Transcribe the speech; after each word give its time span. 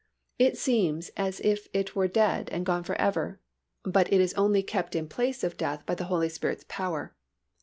It 0.39 0.57
seems 0.57 1.09
as 1.09 1.39
if 1.41 1.67
it 1.73 1.95
were 1.95 2.07
dead 2.07 2.49
and 2.51 2.65
gone 2.65 2.83
forever, 2.83 3.39
but 3.83 4.11
it 4.11 4.19
is 4.19 4.33
only 4.33 4.63
kept 4.63 4.95
in 4.95 5.07
place 5.07 5.43
of 5.43 5.57
death 5.57 5.85
by 5.85 5.93
the 5.93 6.05
Holy 6.05 6.27
Spirit's 6.27 6.65
power. 6.67 7.15